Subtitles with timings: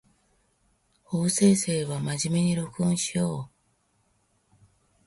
[1.03, 4.55] 法政生は真面目に録音しよう